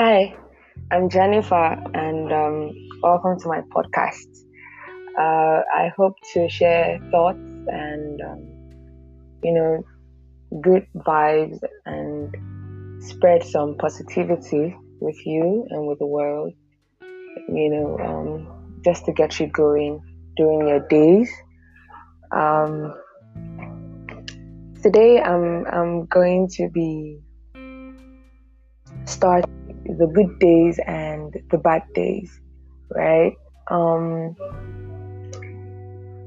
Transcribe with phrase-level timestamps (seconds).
[0.00, 0.32] Hi,
[0.92, 2.70] I'm Jennifer, and um,
[3.02, 4.28] welcome to my podcast.
[5.18, 8.38] Uh, I hope to share thoughts and, um,
[9.42, 9.84] you know,
[10.60, 16.52] good vibes and spread some positivity with you and with the world,
[17.48, 20.00] you know, um, just to get you going
[20.36, 21.28] during your days.
[22.30, 22.94] Um,
[24.80, 27.18] today, I'm, I'm going to be
[29.06, 29.57] starting
[29.88, 32.40] the good days and the bad days,
[32.90, 33.32] right?
[33.70, 34.36] Um,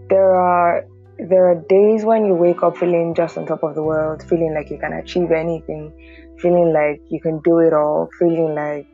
[0.09, 0.85] there are
[1.17, 4.53] there are days when you wake up feeling just on top of the world, feeling
[4.55, 5.93] like you can achieve anything,
[6.39, 8.87] feeling like you can do it all, feeling like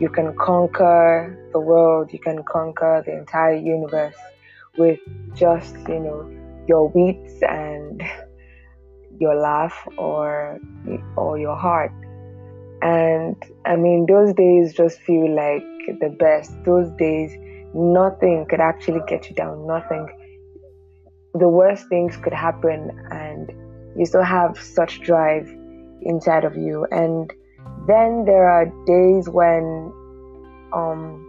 [0.00, 4.16] you can conquer the world, you can conquer the entire universe
[4.76, 4.98] with
[5.34, 6.28] just, you know,
[6.66, 8.02] your wits and
[9.20, 10.58] your laugh or
[11.16, 11.92] or your heart.
[12.84, 15.64] And I mean, those days just feel like
[16.00, 16.52] the best.
[16.64, 17.32] Those days,
[17.74, 19.66] nothing could actually get you down.
[19.66, 20.06] Nothing.
[21.32, 23.50] The worst things could happen, and
[23.98, 25.48] you still have such drive
[26.02, 26.86] inside of you.
[26.90, 27.32] And
[27.88, 29.90] then there are days when,
[30.74, 31.24] um,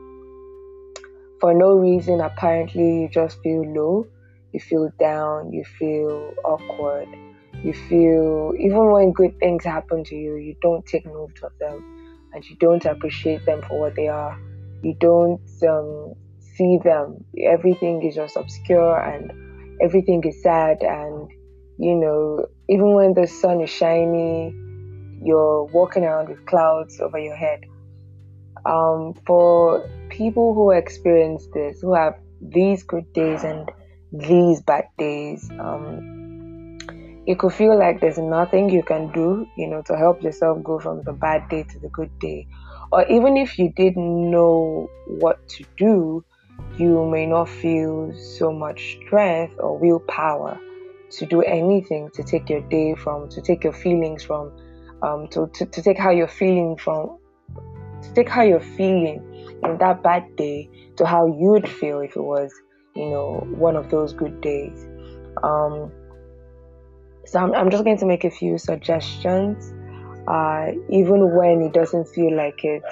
[1.40, 4.08] for no reason, apparently, you just feel low,
[4.52, 7.08] you feel down, you feel awkward
[7.64, 11.84] you feel even when good things happen to you you don't take note of them
[12.36, 14.38] and you don't appreciate them for what they are.
[14.84, 17.24] You don't um, see them.
[17.42, 19.32] Everything is just obscure and
[19.82, 21.30] everything is sad and
[21.78, 24.54] you know even when the sun is shiny
[25.22, 27.62] you're walking around with clouds over your head.
[28.66, 33.70] Um, for people who experience this who have these good days and
[34.12, 36.25] these bad days um,
[37.28, 40.80] it could feel like there's nothing you can do, you know, to help yourself go
[40.80, 42.48] from the bad day to the good day.
[42.92, 46.24] Or even if you didn't know what to do,
[46.78, 50.60] you may not feel so much strength or willpower
[51.12, 54.52] to do anything to take your day from, to take your feelings from,
[55.02, 57.18] um, to, to, to take how you're feeling from,
[58.04, 59.24] to take how you're feeling
[59.64, 62.54] in that bad day to how you'd feel if it was,
[62.96, 64.86] you know, one of those good days.
[65.44, 65.92] Um,
[67.26, 69.74] so I'm, I'm just going to make a few suggestions.
[70.28, 72.84] Uh, even when it doesn't feel like it,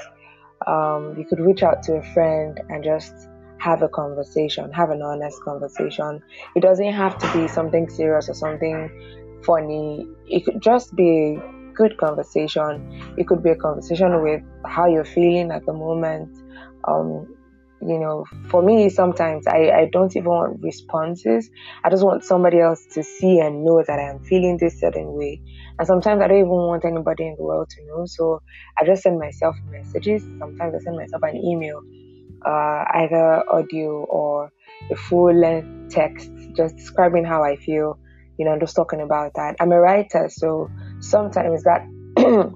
[0.67, 3.13] um, you could reach out to a friend and just
[3.59, 6.21] have a conversation, have an honest conversation.
[6.55, 10.07] It doesn't have to be something serious or something funny.
[10.27, 13.15] It could just be a good conversation.
[13.17, 16.29] It could be a conversation with how you're feeling at the moment.
[16.87, 17.35] Um,
[17.87, 21.49] you know, for me, sometimes I, I don't even want responses.
[21.83, 25.13] I just want somebody else to see and know that I am feeling this certain
[25.13, 25.41] way.
[25.79, 28.05] And sometimes I don't even want anybody in the world to know.
[28.05, 28.39] So
[28.79, 30.23] I just send myself messages.
[30.39, 31.81] Sometimes I send myself an email,
[32.45, 34.51] uh, either audio or
[34.91, 37.99] a full length text, just describing how I feel.
[38.37, 39.55] You know, just talking about that.
[39.59, 41.81] I'm a writer, so sometimes that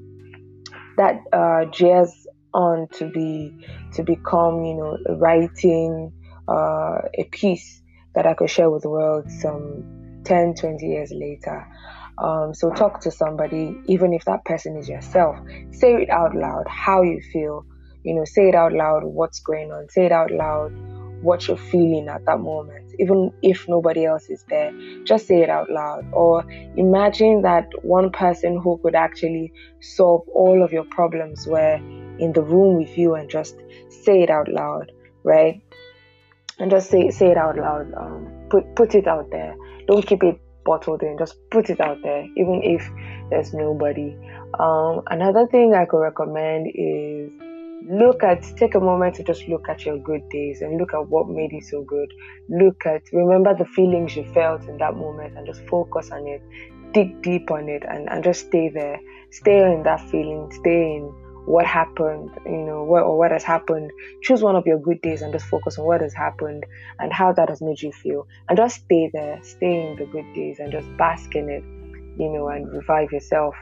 [0.98, 3.54] that uh, jazz on to be
[3.94, 6.12] to become you know writing
[6.48, 7.82] uh, a piece
[8.16, 11.68] that I could share with the world some 10 20 years later
[12.18, 15.38] um, so talk to somebody even if that person is yourself
[15.72, 17.66] say it out loud how you feel
[18.04, 20.72] you know say it out loud what's going on say it out loud
[21.22, 24.72] what you're feeling at that moment, even if nobody else is there.
[25.04, 26.06] Just say it out loud.
[26.14, 31.80] Or imagine that one person who could actually solve all of your problems were
[32.20, 33.56] in the room with you and just
[33.90, 34.92] say it out loud,
[35.24, 35.62] right?
[36.60, 37.94] And just say say it out loud.
[37.94, 39.56] Um, put put it out there.
[39.88, 41.18] Don't keep it bottled in.
[41.18, 42.90] Just put it out there, even if
[43.30, 44.16] there's nobody.
[44.60, 47.32] Um, another thing I could recommend is
[47.90, 51.08] look at take a moment to just look at your good days and look at
[51.08, 52.12] what made it so good
[52.50, 56.42] look at remember the feelings you felt in that moment and just focus on it
[56.94, 59.00] dig deep on it and, and just stay there
[59.30, 61.14] stay in that feeling stay in
[61.48, 63.90] what happened, you know, what or what has happened.
[64.22, 66.66] Choose one of your good days and just focus on what has happened
[67.00, 68.28] and how that has made you feel.
[68.50, 71.64] And just stay there, stay in the good days and just bask in it,
[72.22, 73.56] you know, and revive yourself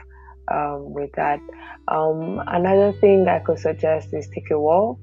[0.52, 1.38] um, with that.
[1.86, 4.98] Um, another thing I could suggest is take a walk.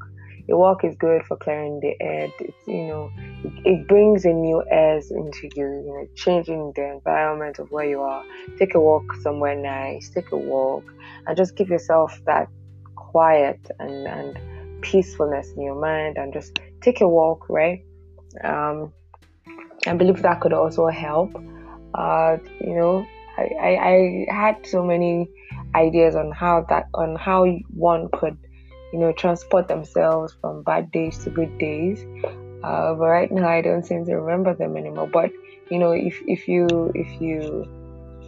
[0.52, 2.30] A walk is good for clearing the air.
[2.38, 3.10] It's, you know,
[3.46, 7.86] it, it brings a new airs into you, you know, changing the environment of where
[7.86, 8.26] you are.
[8.60, 10.84] Take a walk somewhere nice, take a walk,
[11.26, 12.50] and just give yourself that
[13.14, 14.40] quiet and, and
[14.82, 17.80] peacefulness in your mind and just take a walk, right?
[18.44, 18.92] Um,
[19.88, 21.32] I believe that could also help.
[21.94, 23.06] Uh, you know,
[23.38, 25.30] I, I, I had so many
[25.76, 28.38] ideas on how that on how one could
[28.94, 32.06] you know, transport themselves from bad days to good days.
[32.64, 35.10] Uh, but right now, I don't seem to remember them anymore.
[35.12, 35.32] But
[35.72, 37.66] you know, if if you if you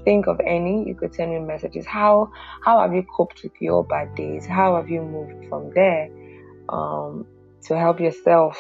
[0.06, 1.86] think of any, you could send me messages.
[1.86, 2.32] How
[2.64, 4.46] how have you coped with your bad days?
[4.46, 6.10] How have you moved from there
[6.70, 7.26] um,
[7.64, 8.58] to help yourself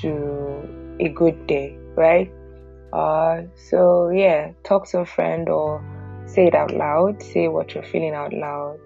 [0.00, 2.30] to a good day, right?
[2.92, 5.82] Uh, so yeah, talk to a friend or
[6.26, 7.22] say it out loud.
[7.22, 8.78] Say what you're feeling out loud.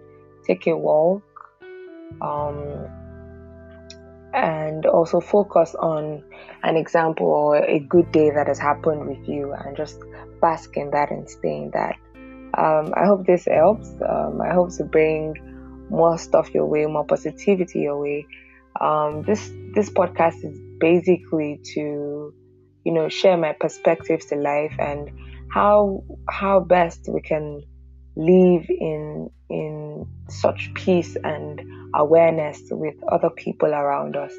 [0.47, 1.23] Take a walk.
[2.21, 2.89] Um,
[4.35, 6.23] and also focus on
[6.63, 10.01] an example or a good day that has happened with you and just
[10.41, 11.97] bask in that and stay in that.
[12.57, 13.89] Um, I hope this helps.
[14.07, 15.35] Um, I hope to bring
[15.91, 18.27] more stuff your way, more positivity your way.
[18.81, 22.35] Um, this this podcast is basically to,
[22.85, 25.11] you know, share my perspectives to life and
[25.51, 27.63] how how best we can
[28.17, 31.61] live in in such peace and
[31.95, 34.33] awareness with other people around us.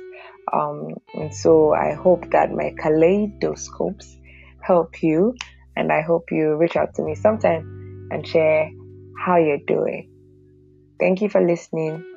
[0.51, 4.17] Um, and so I hope that my kaleidoscopes
[4.61, 5.35] help you,
[5.75, 8.69] and I hope you reach out to me sometime and share
[9.25, 10.09] how you're doing.
[10.99, 12.12] Thank you for listening.